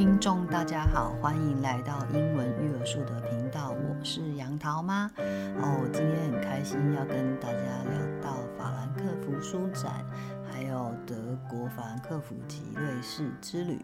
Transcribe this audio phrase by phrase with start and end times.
[0.00, 5.04] 听众大家好，欢迎来到英文育儿树的频道，我是杨桃妈。
[5.18, 10.02] 哦，今天很开心要跟大家聊到法兰克福书展，
[10.50, 13.78] 还有德国法兰克福及瑞士之旅。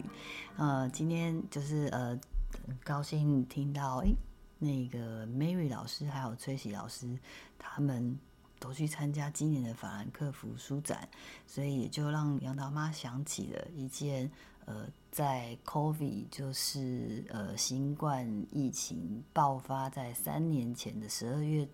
[0.57, 2.19] 呃，今天就是呃，
[2.67, 4.17] 很高兴听到诶，
[4.59, 7.15] 那个 Mary 老师还有崔喜老师
[7.59, 8.19] 他们。
[8.59, 11.07] 都去参加今年的法兰克福书展，
[11.47, 14.31] 所以也就让杨桃妈想起了一件，
[14.65, 14.87] 呃，
[15.17, 21.67] 在 COVID 就是呃新冠疫情爆发在三年前的十二月，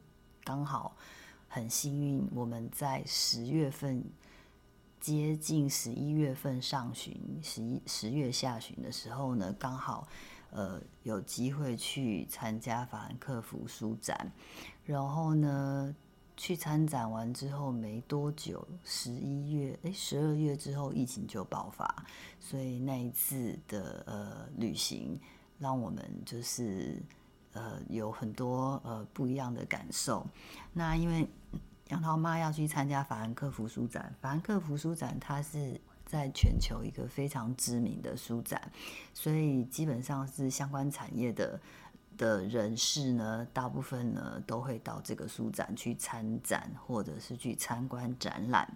[0.45, 0.97] 刚好
[1.49, 4.05] 很幸运，我们在十月份
[5.01, 10.07] 接近十一月份上旬，十一十月下旬的时候呢，刚好
[10.51, 14.31] 呃有机会去参加法兰克福书展，
[14.85, 15.93] 然后呢。
[16.37, 22.05] 去参展完之后没多久，十一月诶，十二月之后疫情就爆发，
[22.41, 25.21] 所以那一次的呃旅行，
[25.59, 27.01] 让我们就是
[27.53, 30.27] 呃有很多呃不一样的感受。
[30.73, 31.29] 那因为
[31.89, 38.73] 杨桃妈要去参加法兰克福书展，法兰克福书展它是在全球一个非常知名的书展，
[39.13, 41.61] 所以基本上是相关产业的。
[42.17, 48.73] 的人士呢，大部分呢都会到这个书展去参展，或者是去参观展览。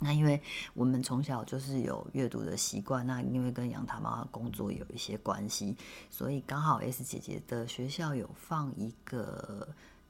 [0.00, 0.42] 那因为
[0.74, 5.76] 我们从小就是有阅读的习惯，那因为跟杨桃妈工作有一些关系，
[6.10, 9.68] 所以刚好 S 姐姐的学校有放一个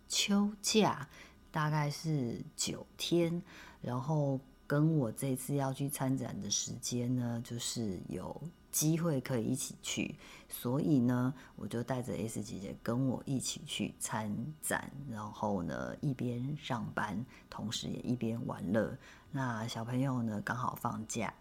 [0.08, 1.08] 秋假，
[1.50, 3.42] 大概是九天，
[3.80, 8.40] 然后跟我这次要去参展的时间呢，就是有。
[8.74, 10.16] 机会可以一起去，
[10.48, 14.28] 所以呢，我就带着 S 姐姐跟我一起去参
[14.60, 18.98] 展，然后呢，一边上班，同时也一边玩乐。
[19.30, 21.32] 那小朋友呢，刚好放假，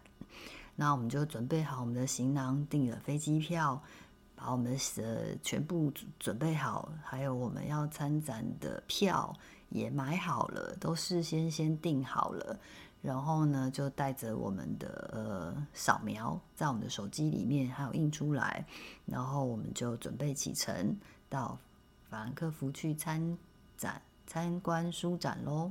[0.76, 3.82] 那我们就准备好我们的行囊，订了飞机票，
[4.36, 9.36] 把我们的全部准备好，还有我们要参展的票
[9.70, 12.60] 也买好了，都事先先订好了。
[13.04, 18.64] 然后呢，就带着我们的呃扫描，在我们的手机里面还有印出来，
[19.04, 20.96] 然后我们就准备启程
[21.28, 21.58] 到
[22.08, 23.36] 法兰克福去参
[23.76, 25.70] 展、参观书展喽。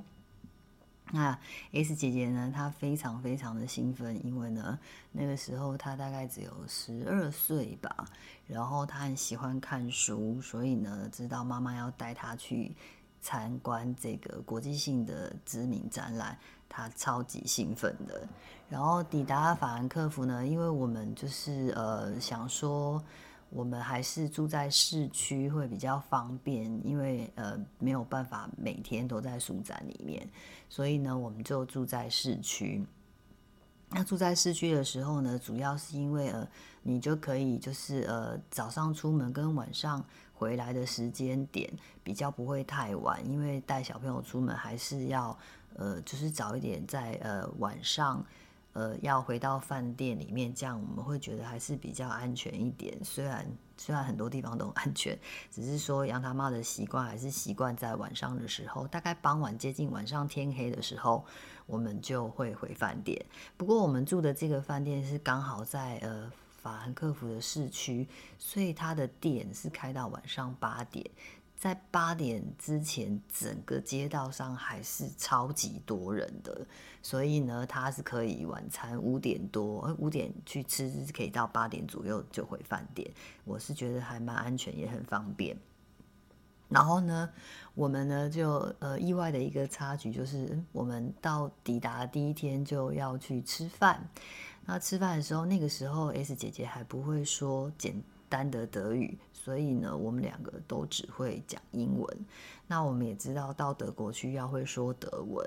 [1.11, 1.35] 那
[1.71, 4.77] S 姐姐呢，她非常非常的兴奋，因为呢，
[5.11, 8.05] 那个时候她大概只有十二岁吧，
[8.45, 12.75] 然后她很喜欢看书，所以呢，知道妈妈要带她去
[13.19, 16.37] 参观这个国际性的知名展览。
[16.75, 18.27] 他超级兴奋的，
[18.67, 22.99] 然后抵达法兰克福呢，因为我们就是呃想说，
[23.51, 30.27] 我们还是住在市区会比较方便，因为呃没有办法每天都在书展里面，
[30.67, 32.83] 所以呢我们就住在市区。
[33.91, 36.47] 那住在市区的时候呢，主要是因为呃
[36.81, 41.71] 你就可以就是呃早上出门跟晚上回来的时间点
[42.03, 45.37] 比较不会太晚，因为带小朋友出门还是要。
[45.75, 48.25] 呃，就是早一点在呃晚上，
[48.73, 52.97] 呃要回到饭店里面，这样我们会觉得还是比较安全一点。
[53.03, 53.45] 虽然
[53.77, 55.17] 虽然很多地方都安全，
[55.51, 61.25] 只是说杨他妈的习惯还是习惯在晚上的时候，大概傍晚接近晚上天黑的时候，
[61.65, 63.25] 我们就会回饭店。
[63.57, 66.31] 不过我们住的这个饭店是刚好在呃
[66.61, 68.07] 法兰克福的市区，
[68.37, 71.05] 所以它的店是开到晚上八点。
[71.63, 76.67] 在八点之前，整个街道上还是超级多人的，
[77.01, 83.09] 所以呢，他是可以晚餐五点多，五点去吃，可以到八点左右就回饭店。
[83.45, 85.57] 我是觉得还蛮安全，也很方便。
[86.67, 87.29] 然后呢，
[87.75, 94.09] 我们呢就呃意外的一个插曲就是，我们到抵达第一天就要去吃饭。
[94.65, 99.15] 那吃饭的时候，那个时候 S 姐姐还不会说简单的德语。
[99.31, 102.25] 所以呢，我们两个都只会讲英文。
[102.65, 105.45] 那我们也知道到德国去要会说德文，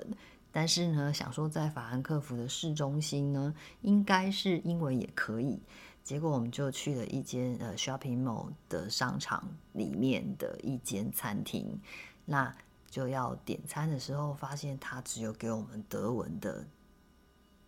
[0.51, 5.59] 但是呢，想说在法兰克福的市中心呢，应该是英文也可以。
[6.03, 9.43] 结果我们就去了一间呃 shopping mall 的商场
[9.73, 11.81] 里面的一间餐厅，
[12.23, 12.55] 那
[12.89, 16.65] 就要点餐的时候，发现他只有给我们德文的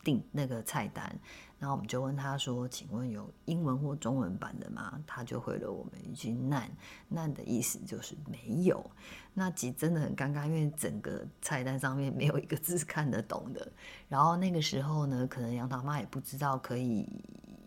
[0.04, 1.20] 订那个菜单。
[1.60, 8.90] 然后我们就问他说：“请问有英文或中文版的吗？”他就回了我们一句 “none”，“none” 的意思就是没有。
[9.34, 13.70] 那其实真的很尴尬，因为整个菜单上面没有一个字看得懂的。
[14.08, 17.06] 然后那个时候呢，可能杨桃妈也不知道可以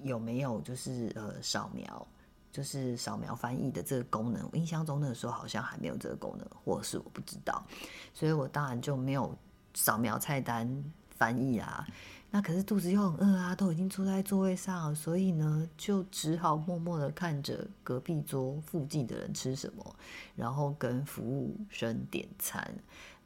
[0.03, 2.07] 有没有就是呃扫描，
[2.51, 4.49] 就是扫描翻译的这个功能。
[4.53, 7.63] 我印象中那个时候好像还没有这个功能，或是我不知道，
[8.15, 9.37] 所以我当然就没有
[9.75, 10.67] 扫描菜单
[11.11, 11.87] 翻译啊。
[12.35, 19.97] 那可是肚子又很饿啊，都已经坐在座位上了，所以呢，就只好默默的看着隔壁桌附近的人吃什么，
[20.35, 22.75] 然后跟服务生点餐。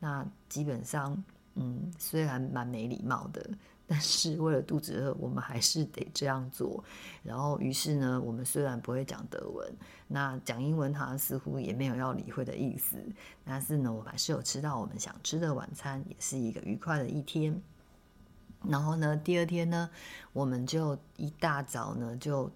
[0.01, 1.25] 那基本上，
[1.55, 3.49] 嗯，虽然蛮没礼貌的。
[3.89, 6.83] 但是为了肚子饿，我们还是得这样做。
[7.23, 9.73] 然后，于是呢，我们虽然不会讲德文，
[10.09, 12.97] 那讲英文，他似乎也没有要理会的意思。
[13.45, 17.63] 但是呢，我们还是有吃到我们想吃的晚餐，也是一个愉快的一天。
[18.69, 19.89] 然后呢，第二天呢，
[20.33, 22.51] 我们就一大早呢就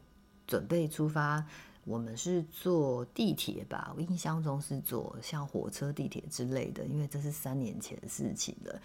[0.47, 1.45] 准备出发。
[1.85, 8.81] 我们是坐地铁吧，我印象中是坐像火车、地铁之类的，因为这是三年前的事情了。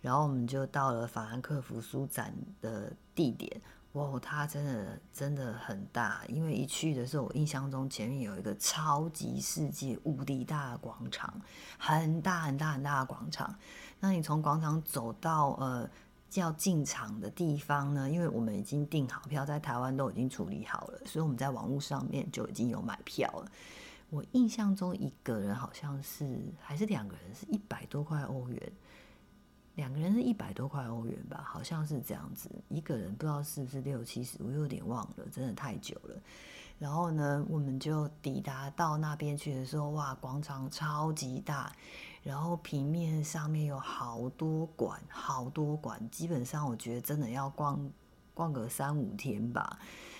[0.00, 2.32] 然后我们就到了法兰克福书展
[2.62, 3.60] 的地点，
[3.92, 6.22] 哇，它真的真的很大。
[6.28, 11.42] 因为一去的时候，我印象中前面有一个超级世界无敌大的广场，
[11.78, 13.54] 很大很大很大的广场。
[13.98, 15.90] 那你从广场走到呃。
[16.34, 23.50] 要进场的地方呢，因为我们已经订好票，在台湾都已经处理好了，所以我们在网络上面就已经有买票了。
[24.10, 28.72] 我印象中一个人好像是还是两个人是一百多块欧元，
[29.76, 32.50] 两个人是一百多块欧元吧，好像是这样子。
[32.68, 36.20] 一个人不知道是不是六七十，我有点忘了，真的太久了。
[36.78, 41.72] 然后呢，我们就抵达到那边去的时候，哇，广场超级大。
[42.26, 47.88] 然后平面上面有好多馆，好多馆，基本上我觉得真的要逛
[48.34, 49.78] 逛个三五天吧。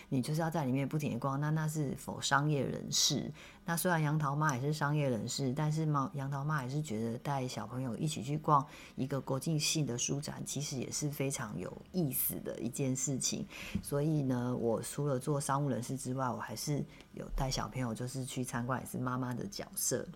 [0.09, 3.29] 你就是要在里面不停的逛，那那是否商业人士？
[3.65, 8.65] 那虽然杨桃妈也是商业人士，但是嘛，杨桃妈也是觉得带小朋友一起去逛
[8.95, 13.45] 一个国际性的书展，其实也是非常有意思的一件事情。
[13.83, 20.07] 所以呢，我除了做商务人士之外，我还是有带小朋友，就是去参观，也是妈妈的角色。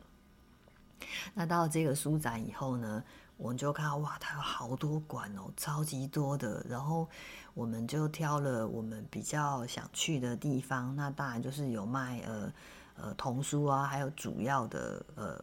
[1.35, 3.03] 那到这个书展以后呢，
[3.37, 6.65] 我们就看到哇，它有好多馆哦，超级多的。
[6.69, 7.09] 然后
[7.55, 10.95] 我们就挑了我们比较想去的地方。
[10.95, 12.53] 那当然就是有卖呃
[12.97, 15.43] 呃童书啊，还有主要的呃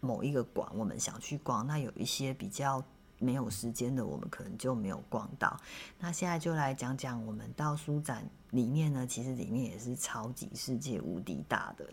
[0.00, 1.66] 某一个馆，我们想去逛。
[1.66, 2.82] 那有一些比较
[3.18, 5.58] 没有时间的，我们可能就没有逛到。
[5.98, 11.84] 那现在就来讲讲我们到书展里面呢，其实里面也是超级世界无敌大的，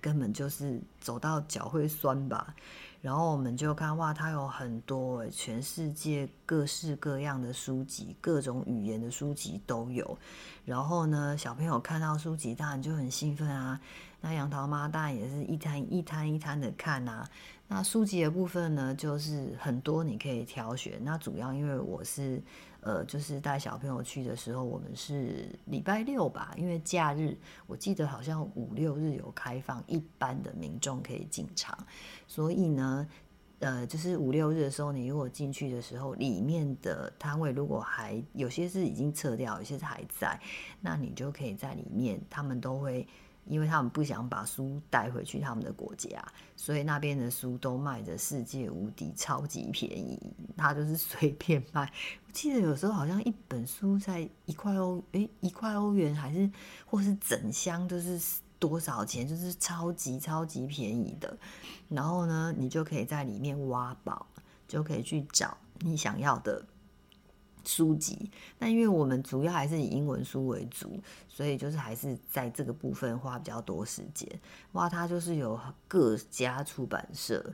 [0.00, 2.54] 根本就是走到脚会酸吧。
[3.00, 10.16] 然后我们就看哇，它有很多全世界各式各样的书籍，各种语言的书籍都有。
[10.64, 13.78] 然后呢，小朋友看到书籍当然就很兴奋啊。
[14.22, 17.28] 那杨桃妈当然也是一摊一摊一摊的看啊。
[17.66, 21.02] 那书籍的部分呢，就是很多你可以挑选。
[21.02, 22.40] 那主要因为我是
[22.80, 31.76] 呃，就是带小朋友去的时候，我们是礼拜六吧，因为假日我记得好像五六日有开放，一般的民众可以进场。
[32.28, 33.08] 所以呢，
[33.60, 40.38] 呃，就是五六日的时候，你如果进去的时候，里面的摊位如果还有些是已经撤掉，有些是还在，
[40.82, 43.08] 那你就可以在里面，他们都会，
[43.46, 46.24] 因为他们不想把书带回去他们的国家，
[46.56, 50.18] 所以那边的书都卖的世界无敌超级便宜，
[50.56, 51.90] 他就是随便卖。
[52.26, 56.50] 我记得有时候好像一本书在一块欧，诶，一块欧元还是
[56.86, 58.20] 或是整箱都是。
[58.56, 59.28] 多少钱？
[59.28, 61.36] 就是超级超级便宜的，
[61.90, 64.26] 然后呢，你就可以在里面挖宝，
[64.66, 66.64] 就可以去找你想要的
[67.64, 68.30] 书籍。
[68.58, 74.28] 那因为我们主要还是以英文书为主，所以就是还是在这个部分花比较多时间。
[74.72, 77.44] 哇，它就是有各家出版社，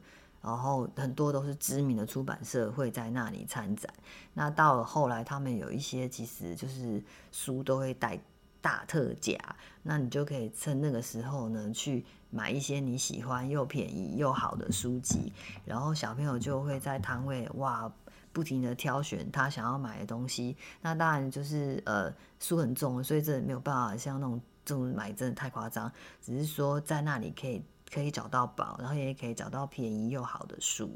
[0.43, 3.93] 然后很多都是知名的出版社会在那里参展。
[4.35, 7.03] 那到了后来，他们有一些其实就是
[7.33, 8.21] 书都会带。
[8.63, 9.39] 大特价，
[9.83, 15.33] 那你就可以趁那个时候呢，去买一些你喜欢又便宜又好的书籍，
[15.65, 17.91] 然后小朋友就会在摊位哇，
[18.33, 20.57] 不停的挑选他想要买的东西。
[20.81, 30.91] 那当然就是呃书很重，所以这没有办法像那种这种买真的太夸张，只是说在那里可以可以找到宝，然后也可以找到便宜又好的书。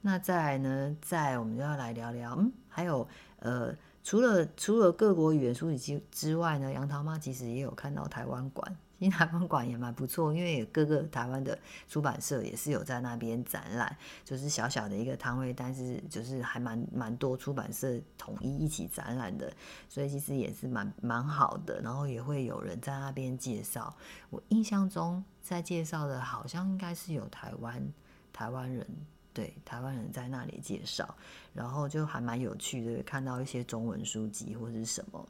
[0.00, 3.74] 那再来呢，再我们就要来聊聊，嗯，还有呃。
[4.08, 19.52] 除了除了各国语言书籍之外呢，杨桃妈其实也有看到台湾馆，其实台湾馆也蛮不错，因为各个台湾的出版社也是有在那边展览，就是小小的一个摊位，但是就是还蛮蛮多出版社统一一起展览的，
[19.88, 23.94] 所以其实也是蛮蛮好的，然后也会有人在那边介绍。
[24.30, 27.86] 我印象中在介绍的好像应该是有台湾
[28.32, 28.86] 台湾人。
[29.34, 31.14] 对，台湾人在那里介绍，
[31.52, 35.28] 然后就还蛮有趣的，看到一些中文书籍或者是什么。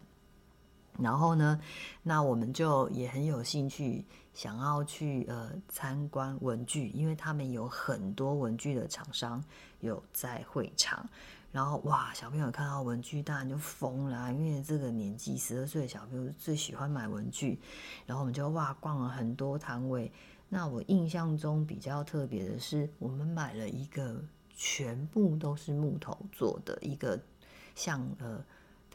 [0.98, 1.60] 然后呢，
[2.02, 9.42] 那我们就也很有兴趣，想要去呃参观文具，因为他们有很多文具的厂商
[9.80, 11.08] 有在会场。
[11.52, 17.60] 然后哇，小朋友看到文具当然就疯了，因为这个年纪十二岁的小朋友最喜欢买文具。
[18.04, 20.10] 然后我们就哇逛了很多摊位。
[20.48, 24.22] 那我印象中比较特别的是，我们买了一个
[24.54, 27.20] 全部都是木头做的一个
[27.74, 28.42] 像呃。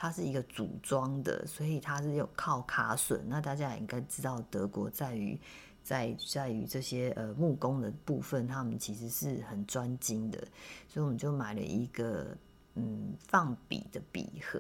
[0.01, 3.21] 它是一个组装的，所以它是有靠卡榫。
[3.27, 5.39] 那大家也应该知道，德国在于
[5.83, 10.39] 在在于这些呃木工的部分，他们其实是很专精的。
[10.87, 12.35] 所以我们就买了一个
[12.73, 14.59] 嗯放笔的笔盒，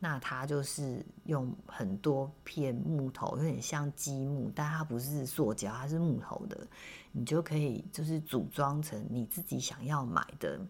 [0.00, 6.66] 那它就是用很多片木头，有点像积木，但它不是塑胶，它是木头的。
[7.12, 10.60] 你就可以就是组装成你自己想要买的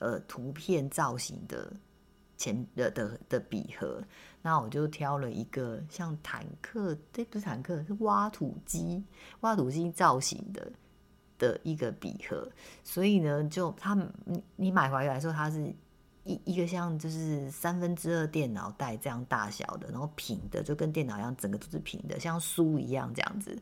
[0.00, 1.72] 呃图片造型的。
[2.36, 4.02] 钱的的的笔盒，
[4.42, 9.02] 那我就挑了一个像坦克，对，不是坦克，是挖土机，
[9.40, 10.72] 挖土机造型的
[11.38, 12.50] 的一个笔盒，
[12.82, 15.74] 所以呢，就他你你买回来的时候，它是。
[16.28, 23.56] 一一个像就是三分之二电脑袋这样大小的，然后平的，就跟电脑一样，整个都是平的，像书一样这样子，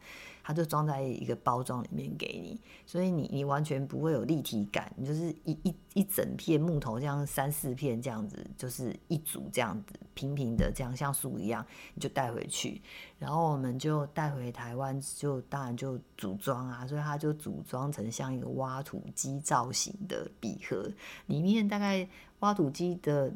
[0.45, 12.81] 它就装在一个包装里面给你，所以你你完全不会有立体感，你就是一一一整片木头这样三四片这样子，就是一组这样子平平的这样像树一样，你就带回去，
[13.19, 20.89] 然后我们就带回台湾，就当然就组装啊，所以它就组装成像一个挖土机造型的笔盒，
[21.27, 22.09] 里面大概。
[22.41, 23.33] 挖土机的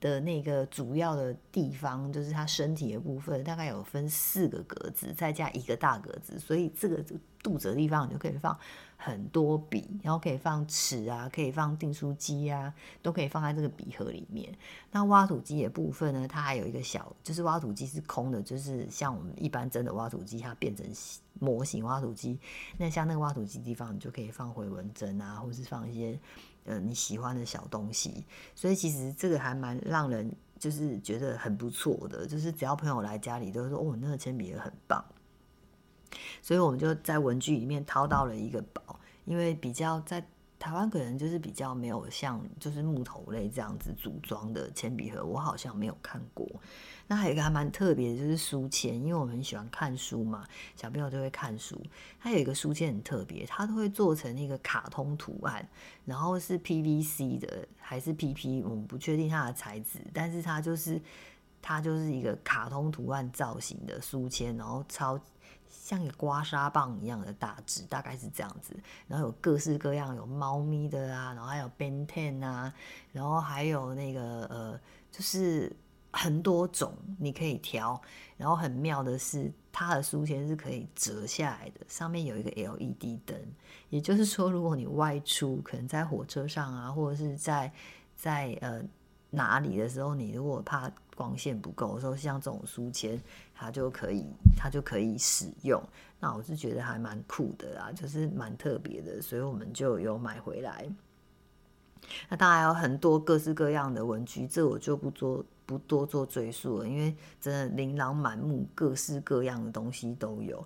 [0.00, 7.04] 的那个主要的地方，就是它身体的部分，大概有分四个格子，再加一个大格子，所以这个
[7.42, 8.56] 肚子的地方你就可以放
[8.96, 14.52] 很多笔，然后可以放尺啊，可以放订书机啊，都可以放在这个笔盒里面。
[14.90, 20.86] 那挖土机的部分呢，它还有一个小，就是挖土机是空的，就是像我们一般真的挖土机，它变成
[21.38, 22.38] 模型挖土机。
[22.76, 26.18] 那像那个挖土机地方，你就可以放回纹针啊，或是放一些。
[26.68, 35.04] 呃，你喜欢的小东西，所以其实这个还蛮让人就是觉得很不错的，就是只要朋友来家里都说，哦，那个铅笔也很棒，
[36.42, 40.24] 所以我们就在文具里面掏到了一个宝，因为比较在。
[40.58, 46.46] 台湾可能就是比较没有像就是木头类这样子组装的铅笔盒，我好像没有看过。
[47.06, 51.80] 那还有一个还蛮特别的，就是书签，因为我们很喜欢看书嘛，小朋友就会看书。
[52.20, 55.66] 它有一个书签很特别，它都会做成那个卡通图案，
[56.04, 61.00] 然后是 PVC 的还是 PP，我们不确定它的材质，但是它就是
[61.62, 65.18] 它就是一个卡通图案造型的书签，然后超。
[65.68, 68.76] 像一个刮痧棒一样的大致，大概是这样子。
[69.06, 72.72] 然后有各式各样，有猫咪的啊，然后还有 Ben Ten 啊，
[73.12, 75.74] 然后还有那个呃，就是
[76.12, 78.00] 很多种你可以挑。
[78.36, 83.36] 然后很妙的是，它的书签是可以折下来的，上面有一个 LED 灯。
[83.90, 87.72] 也就是说，如果你外出，可能在火车上啊，或者是在
[88.16, 88.82] 在呃。
[89.30, 93.20] 哪里的时候，你如果怕光线不够，说像这种书签，
[93.52, 94.24] 它就可以，
[94.56, 95.82] 它就可以使用。
[96.20, 100.88] 那我是觉得还蛮酷的啦，就是蛮特别的，所以我们就有买回来。
[102.28, 110.64] 那当然有很多各式各样的文具，这我就不做不多做赘述了，因为真的琳琅满目，各式各样的东西都有。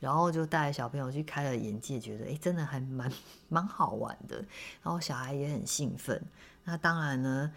[0.00, 3.10] 然后就带小朋友去开了眼界，觉得诶，真的还蛮
[3.48, 4.36] 蛮好玩的。
[4.82, 6.22] 然后小孩也很兴奋。
[6.62, 7.50] 那当然呢。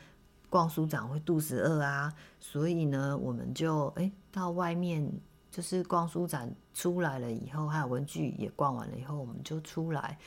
[0.49, 5.11] 逛书展会肚子饿啊，所以呢，我们就诶到外面，
[5.51, 10.17] 就是逛书展出来了以后，还有文具也逛完了以后，我们就出来。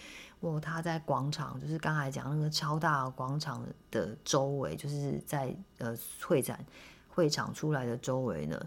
[0.41, 6.65] 哦，他在广场，就是刚才讲那个超大广场的周围，就是在呃会展
[7.09, 8.59] 会场出来的周围呢，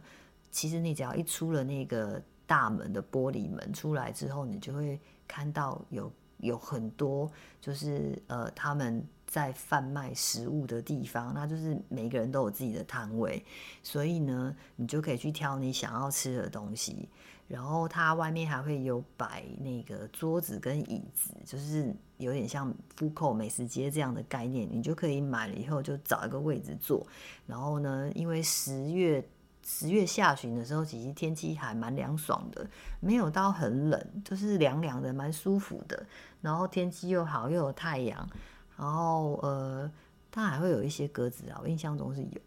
[0.51, 6.11] 其实你只要一出了那个大门的玻璃门出来之后，你就会看到有
[6.43, 9.03] 有很多，就是呃他们。
[9.25, 13.43] 在贩卖食物的地方，那就是每个人都有自己的摊位，
[13.81, 17.09] 所以呢，你就可以去挑你想要吃的东西。
[17.47, 27.03] 然后它外面还会有摆那个桌子跟椅子，就是有点像 food court 美食街这样的概念，你就可以买了以后就找一个位置坐。
[27.47, 29.27] 然后呢，因为十月
[29.65, 32.67] 十月下旬的时候，其实天气还蛮凉爽的，
[32.99, 36.05] 没有到很冷，就是凉凉的，蛮舒服的。
[36.41, 38.29] 然后天气又好，又有太阳。
[38.75, 39.89] 然后呃，
[40.29, 42.41] 它还会有一些鸽子啊，我印象中是有。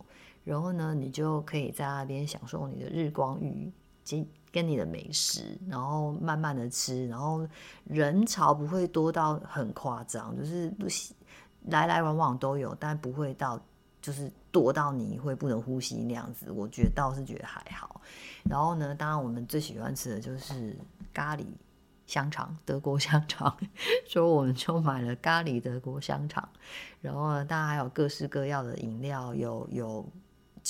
[0.44, 3.72] 然后呢，你就可以在那边享受你的日光浴，
[4.08, 7.48] 跟跟你的美食，然后慢慢的吃，然后
[7.84, 10.72] 人潮不会多到很夸张，就是
[11.68, 13.60] 来来往往都有，但不会到
[14.06, 16.52] 就是多到你会不能呼吸那样子。
[16.52, 18.00] 我觉得倒是觉得还好。
[18.48, 20.78] 然后呢，当然我们最喜欢吃的就是
[21.12, 21.44] 咖喱
[22.06, 23.56] 香肠，德国香肠，
[24.06, 26.48] 所以我们就买了咖喱德国香肠。
[27.00, 30.06] 然后呢，当然还有各式各样的饮料，有有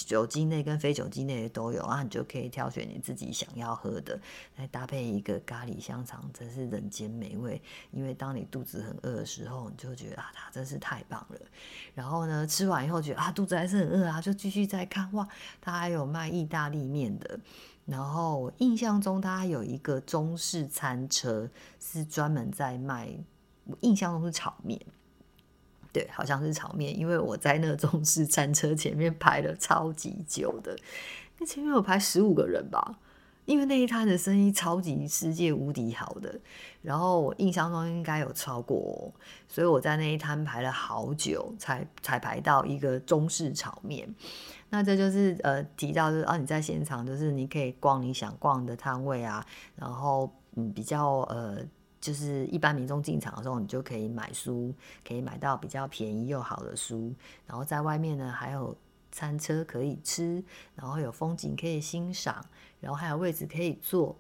[0.05, 4.21] 酒精类跟非酒精类的都有啊，你就可以挑选你自己想要喝的，
[4.57, 7.61] 来搭配一个咖喱香肠，真是人间美味。
[7.93, 11.39] 因为当你肚子很饿的时候，你就觉得啊，它真是太棒了。
[11.95, 15.27] 然后呢，吃完以后觉得啊，肚子还是很饿啊，就继续再看哇，
[15.61, 17.39] 它还有卖意大利面的。
[17.85, 21.49] 然后印象中，它有一个中式餐车，
[21.79, 23.09] 是专门在卖。
[23.69, 24.81] 我印象中是炒面，
[25.97, 30.77] 对，好像是炒面，因为我在那中式餐车前面排了超级久的，
[31.39, 32.99] 那前面有排十五个人吧。
[33.47, 36.39] 因为那一摊的生意超级世界无敌好的，
[36.83, 39.11] 然后我印象中应该有超过，
[39.49, 44.13] 所以我在那一摊排了好久才才排到一个中式炒面。
[44.69, 51.59] 那这就是呃提到就是啊，你在现场就是你可以逛你想逛的摊位啊，然后嗯比较呃
[52.07, 54.73] 就是一般民众进场的时候，你就可以买书，
[55.05, 57.13] 可以买到比较便宜又好的书，
[57.49, 58.77] 然后在外面呢还有
[59.11, 60.41] 餐车可以吃，
[60.77, 62.47] 然后有风景可以欣赏。
[62.81, 64.17] 然后还有位置可以坐，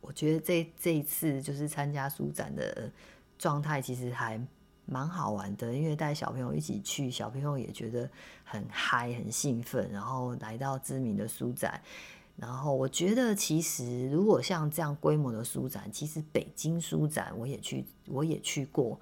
[0.00, 2.88] 我觉得这这一次就是参加书展的
[3.36, 4.40] 状态，其实还
[4.84, 5.74] 蛮好玩的。
[5.74, 8.08] 因为带小朋友一起去，小朋友也觉得
[8.44, 9.90] 很嗨、很兴奋。
[9.90, 11.82] 然后来到知名的书展，
[12.36, 19.00] 然后我觉得其实如果像这样规模的书展，其实北京书展我也去，我也去过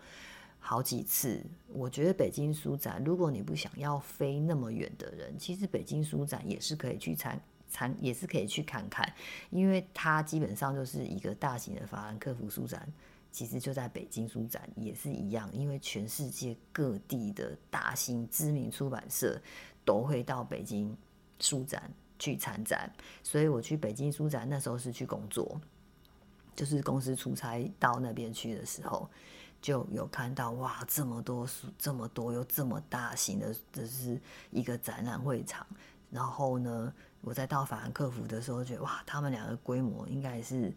[0.60, 1.44] 好几次。
[1.68, 7.92] 我觉得北京书展，如果你不想要飞那么远的人，其实北京书展也是可以去参参。
[8.00, 9.12] 也是可以去看看，
[9.50, 12.86] 因为它基本上就是一个大型的法兰克福书展，
[13.32, 19.42] 其实就在北京书展也是一样，因为全世界各地的大型知名出版社
[19.84, 20.96] 都会到北京
[21.40, 21.92] 书展
[22.25, 22.90] 去参展，
[23.23, 25.61] 所以我去北京书展那时候是去工作，
[26.57, 29.07] 就是公司出差到那边去的时候，
[29.61, 34.19] 就有看到哇，这么多书，这么多又这么大型的，这是
[34.50, 35.67] 一个展览会场，
[36.10, 40.73] 然后呢，我在到法兰克福的时候，觉得哇，他们两个规模应该是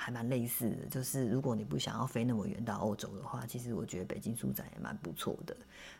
[0.00, 0.86] 还蛮类似的。
[0.90, 5.54] 就是如果你不想要飞那么远到欧洲的话，其实我觉得北京书展也蛮不错的。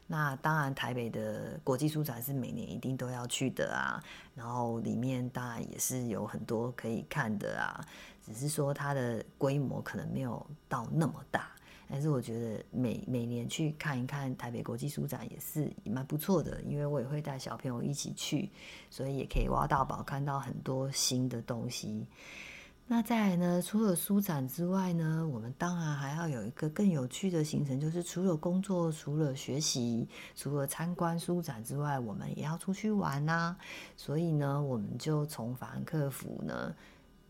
[0.06, 4.02] 那当然，台北的国际书展是每年一定都要去的啊。
[4.34, 7.86] 然后里面当然也是有很多可以看的啊，
[8.24, 11.50] 只是说它的规模可能没有到那么大。
[11.92, 18.48] 但是我觉得每每年去看一看台北国际书展也是蛮不错的，因为我也会带小朋友一起去，
[18.90, 22.06] 所以也可以挖到宝，看到很多新的东西。
[22.92, 33.56] 那再来呢，除了书展之外呢，我们当然还要有一个更有趣的行程，就是除了工作、除了学习、除了参观书展之外，我们也要出去玩呐。
[33.96, 36.74] 所以呢，我们就从法兰克福呢。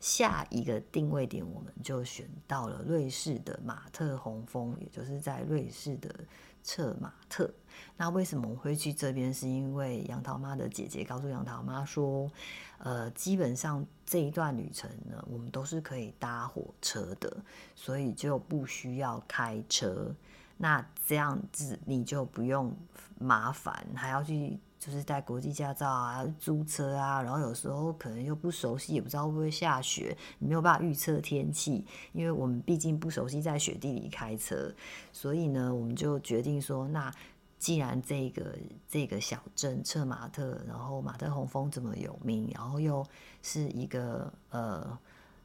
[0.00, 6.08] 下一个定位点，我们就选到了瑞士的马特洪峰，也就是在瑞士的
[6.62, 7.50] 策马特。
[7.96, 9.32] 那为什么我会去这边？
[9.32, 12.30] 是因为杨桃妈的姐姐告诉杨桃妈说，
[12.78, 17.36] 呃，基本上这一段旅程呢，我们都是可以搭火车的，
[17.74, 20.14] 所以就不需要开车。
[20.56, 22.76] 那这样子你就不用
[23.18, 24.58] 麻烦，还要去。
[24.80, 34.74] 就是带国际驾照啊，租车啊，然后有时候可能又不熟悉，也不知道会不会下雪，你没有办法预测天气，因为我们毕竟不熟悉在雪地里开车，
[35.12, 37.12] 所以呢，我们就决定说，那
[37.58, 38.56] 既然这个
[38.88, 43.06] 这个小镇策马特，然后马特洪峰这么有名，然后又
[43.42, 44.98] 是一个呃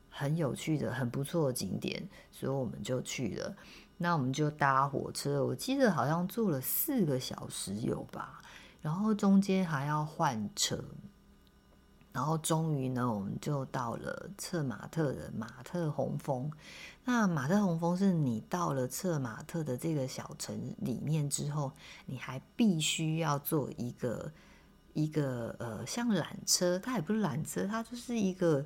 [0.09, 3.53] 很有趣的、很不错的景点，所以我们就去了。
[3.97, 8.41] 那我们就搭火车，我记得好像坐了四个小时有吧。
[8.85, 10.79] 然后中间还要换车，
[12.11, 16.51] 然后终于呢，我们就到了策马特的马特洪峰。
[17.03, 21.71] 那马特洪峰是你到了策马特的这个小城里面之后，
[22.05, 24.31] 你还必须要坐一个
[24.93, 28.63] 一个呃，像缆车，它也不是缆车，它就是一个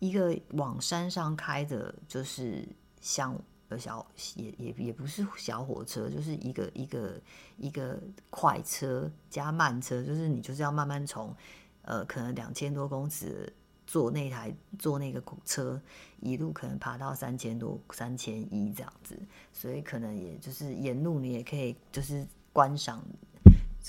[0.00, 2.68] 一个往山上开的，就是
[3.00, 3.34] 像。
[3.68, 7.20] 呃，小也也也不是小火车，就是一个一个
[7.56, 7.98] 一个
[8.30, 11.34] 快车加慢车，就是你就是要慢慢从，
[11.82, 13.52] 呃，可能两千多公尺
[13.84, 15.80] 坐那台坐那个车，
[16.20, 19.18] 一路可能爬到三千多三千一这样子，
[19.52, 23.02] 所以可能也就是沿路你也可以就是观赏，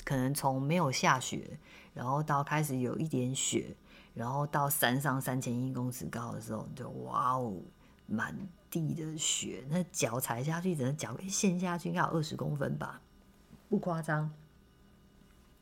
[0.04, 1.58] 可能从没有下雪，
[1.94, 3.76] 然后到开始有一点雪，
[4.14, 7.54] 然后到山上三千一公尺高的时候，你就哇哦，
[8.08, 8.36] 满。
[8.70, 13.00] 地的雪，那脚踩下去，整个脚陷下去，应该有二十公分吧，
[13.70, 14.30] 不夸张，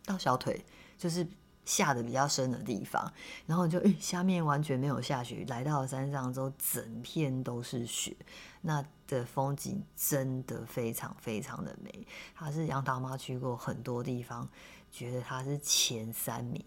[0.04, 0.64] 到小腿
[0.98, 1.24] 就是
[1.64, 3.12] 下的比较深的地方，
[3.46, 8.16] 然后就，下面完全没有下雪，来到山上之后，整片都是雪，
[8.62, 12.04] 那的风景真的非常非常的美。
[12.34, 14.48] 他是杨大妈去过很多地方，
[14.90, 16.60] 觉得它是前三名，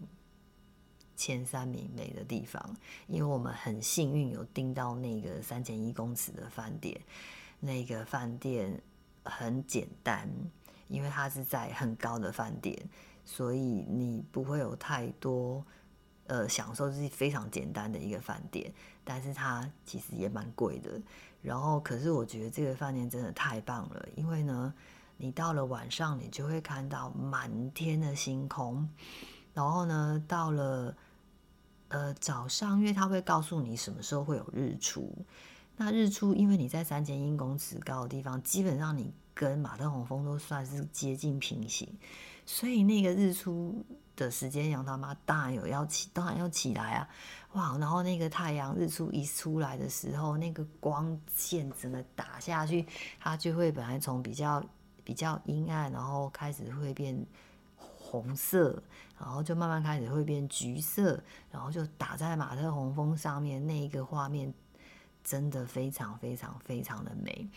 [1.20, 2.74] 前三名美的地方，
[3.08, 6.98] 因为我们很幸运有订到那个三千一公尺的饭店，
[7.60, 8.82] 那个饭店
[9.26, 10.30] 很简单，
[10.88, 12.74] 因为它是在很高的饭店。
[13.26, 15.64] 所以你不会有太多
[16.28, 21.00] 呃享受，是非常简单的一个饭店，但是它其实也蛮贵的。
[21.42, 24.74] 然后，可是我觉得这个饭店真的太棒了，因为呢，
[25.18, 28.90] 你到了晚上，你就会看到满天的星空。
[29.54, 30.96] 然后呢，到了
[31.90, 35.14] 呃早上，因为它会告诉你什么时候会有日出。
[35.76, 41.88] 那日出，因为你在三千英公尺高的地方，基本上你跟马特洪峰都算是接近平行。
[42.46, 47.10] 所以那个日出的时间，杨大妈当然有要起，当然要起来啊！
[47.54, 52.86] 哇，然后那个太阳日出一出来的时候，那个光线整个打下去，
[53.20, 54.62] 它就会本来从比较
[55.04, 57.18] 比较阴暗，然后开始会变
[58.10, 58.82] 红色，
[59.20, 64.52] 然后就慢慢开始会变橘色，然后就打在马特洪峰上面，那一个画面
[65.24, 67.48] 真的非常非常非常的美。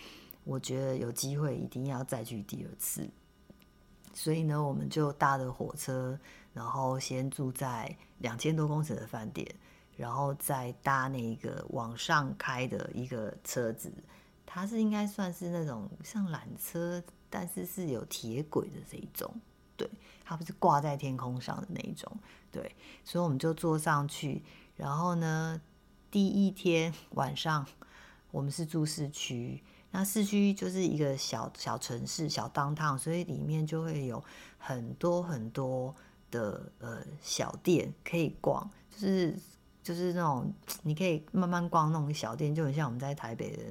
[0.44, 3.08] 我觉得有机会一定要再去第二次。
[4.12, 6.18] 所以呢，我们就搭的火车，
[6.52, 9.46] 然后先住在两千多公尺的饭店，
[9.96, 13.90] 然后再搭那个往上开的一个车子，
[14.44, 19.34] 它是应该算是那种像缆车，但是是有铁轨的这一种，
[19.83, 19.90] 对，
[20.25, 22.11] 它不是挂在天空上的那一种，
[22.51, 24.42] 对，所以我们就坐上去，
[24.77, 25.61] 然后呢，
[26.11, 27.66] 第一天晚上
[28.31, 29.62] 我们是住市区。
[29.95, 34.25] 那市区就是一个小小城市，小当趟所以里面就会有
[34.57, 35.95] 很多很多
[36.31, 39.37] 的呃小店可以逛，就是
[39.83, 40.51] 就是那种
[40.83, 43.62] 你可以慢慢逛那种小店，就很像我们在台北的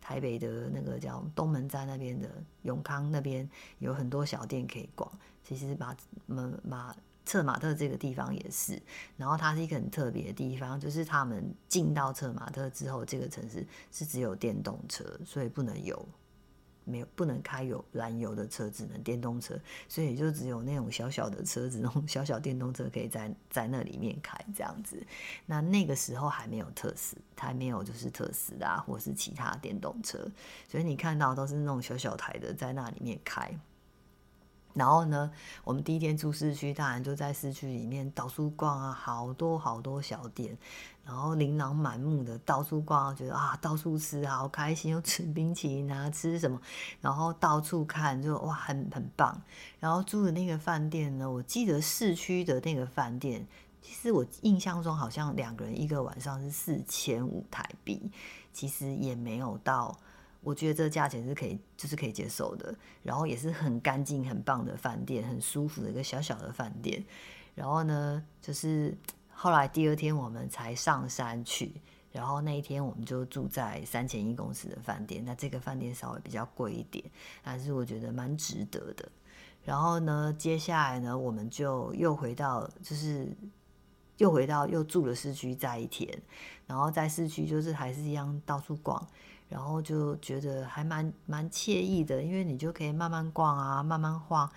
[0.00, 2.28] 台北的那个叫东门站那边的
[2.62, 3.48] 永康那边
[3.80, 5.10] 有很多小店可以逛。
[5.50, 6.96] 其实马马马。
[7.26, 8.80] 策马特这个地方也是，
[9.16, 16.08] 然后它是一个很特别的地方，就是他们进到策马特之后，这个城市是只有电动车，所以不能有
[16.84, 19.54] 没有不能开有燃油的车，只能电动车，
[19.86, 25.00] 所以就只有那种小小的车子，那种小小电动车可以在在那里面开这样子。
[25.46, 30.18] 那那个时候还没有特斯，还没有就是特斯拉或是其他电动车，
[30.68, 33.56] 所以你看到都是那种小小台的在那里面开。
[34.72, 35.30] 然后呢，
[35.64, 40.56] 我们第一天住市区，当然就在市区里面到处逛啊，好多好多小店，
[41.04, 46.60] 然后琳琅满目的到处逛啊，觉得啊到处吃好开心，又吃冰淇淋啊，吃什么，
[47.00, 49.42] 然后到处看就哇很很棒。
[49.80, 53.46] 然后住的那个饭店呢，我记得市区的那个饭店，
[53.82, 58.10] 其实我印象中好像两个人一个晚上是四千五台币，
[58.52, 59.98] 其实也没有到。
[60.42, 67.04] 我觉得这个价钱是可以，就是可以接受的，然后也是很干净、很棒的饭店，很舒服的一个小小的饭店。
[67.54, 68.96] 然后呢，就是
[69.30, 71.74] 后来第二天我们才上山去，
[72.10, 75.22] 然后那一天我们就住在三千一公尺的饭店。
[75.24, 77.04] 那这个饭店稍微比较贵一点，
[77.42, 79.06] 但是我觉得蛮值得的。
[79.62, 83.28] 然后呢，接下来呢，我们就又回到，就是
[84.16, 86.08] 又回到又住了市区再一天，
[86.66, 89.06] 然后在市区就是还是一样到处逛。
[89.50, 94.50] 然后就觉得还蛮蛮惬意的，因为你就可以慢慢逛啊，慢慢晃。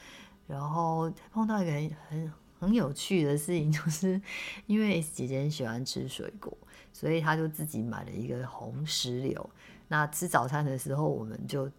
[0.47, 4.21] 然后碰到一个很很很有趣的事情， 就是
[4.67, 6.57] 因为姐姐很喜欢吃水果，
[6.93, 9.49] 所以她就自己买了一个红石榴。
[9.89, 11.69] 那吃早餐的时候，我们就。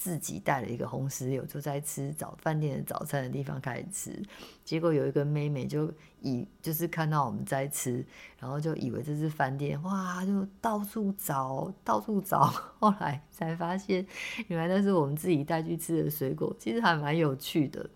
[0.00, 4.22] 自己带了一个红石榴，就在吃早饭店的早餐的地方开始吃，
[4.64, 8.02] 结果有一个妹妹就以就是看到我们在吃，
[8.38, 12.44] 然后就以为这是饭店，哇，就到处找，到处找，
[12.80, 14.06] 后来才发现
[14.48, 17.90] 原来那是我们自己带去吃的水果，其实还蛮有趣的。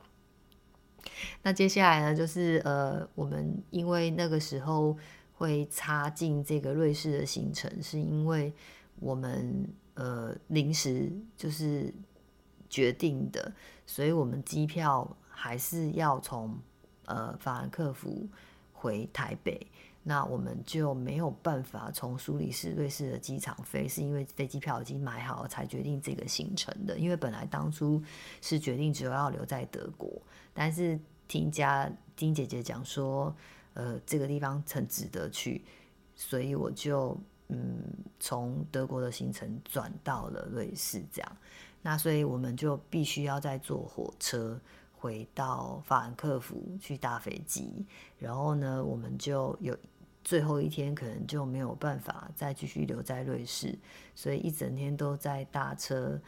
[1.43, 4.95] 那接下来呢，就是呃，我们因为那个时候
[5.33, 8.53] 会插进这个瑞士的行程，是因为
[9.01, 9.67] 我们。
[9.95, 11.95] 呃，临时就是
[12.69, 13.53] 决定的，
[13.87, 16.59] 所以我们机票还是要从
[17.05, 18.29] 呃法兰克福
[18.73, 19.65] 回台北，
[20.03, 26.99] 那我们就没有办法从苏黎世瑞士的机场飞，是因为飞机票已经买好才决定这个行程的。
[26.99, 28.03] 因为本来当初
[28.41, 30.11] 是决定只有要留在德国，
[30.53, 33.33] 但是听家听姐姐讲说，
[33.75, 35.65] 呃，这个地方很值得去，
[36.17, 37.17] 所以我就。
[37.49, 37.79] 嗯，
[38.19, 41.37] 从德国的行程转到了瑞士，这样，
[41.83, 44.59] 那所以我们就必须要再坐火车
[44.97, 47.85] 回到法兰克福去搭飞机，
[48.19, 49.77] 然后呢，我们就有
[50.25, 53.79] 最后一天可能就没有办法再继续留在瑞士，
[54.15, 56.19] 所以一整天都在搭车，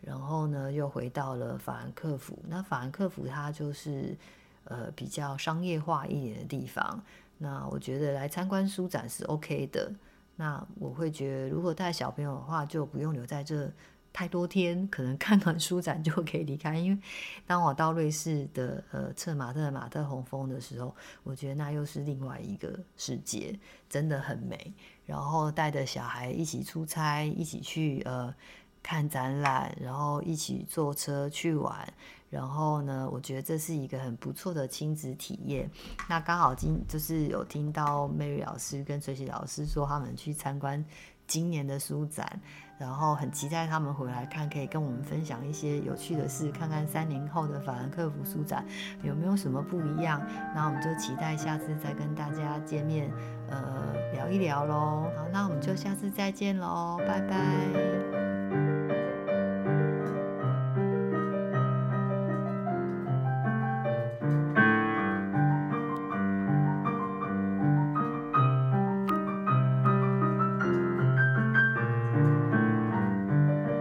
[0.00, 2.38] 然后呢又回到了法兰克福。
[2.46, 4.16] 那法兰克福它就是
[4.62, 7.02] 呃比较商业化一点的地方，
[7.38, 9.92] 那我觉得来参观书展是 OK 的。
[10.40, 13.70] 那我会觉得，如果带小朋友的话，就不用留在这。
[14.12, 16.76] 太多天，可能看完书展就可以离开。
[16.76, 16.98] 因为
[17.46, 23.56] 当我到瑞士的呃策马特马特洪峰的时候，我觉得那又是另外一个世界，
[23.88, 24.74] 真的很美。
[25.06, 28.34] 然后带着小孩一起出差，一起去呃
[28.82, 31.86] 看展览，然后一起坐车去玩。
[32.28, 35.68] 然后呢，我觉得这是一个很不错的亲子体验。
[36.08, 40.84] 那刚好今就是有听到 Mary 老师跟崔喜老师说他们去参观
[41.26, 42.40] 今年的书展。
[42.78, 48.64] 然后很期待他们回来看，可以跟我们分享一些有趣的事，看看三年后的法兰克福书展
[49.02, 50.18] 有没有什么不一样。
[50.54, 53.12] 那我们就期待下次再跟大家见面，
[53.50, 55.04] 呃，聊一聊喽。
[55.14, 58.39] 好，那我们就下次再见喽，拜拜。
[58.50, 58.99] you